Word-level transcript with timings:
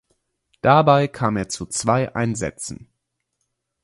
Dabei 0.63 1.07
kam 1.07 1.37
er 1.37 1.47
zu 1.47 1.67
zwei 1.67 2.15
Einsätzen. 2.15 2.89